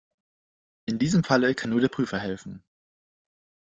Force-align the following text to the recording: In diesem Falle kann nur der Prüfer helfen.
In 0.87 0.97
diesem 0.97 1.23
Falle 1.23 1.53
kann 1.53 1.69
nur 1.69 1.79
der 1.79 1.87
Prüfer 1.87 2.17
helfen. 2.17 2.63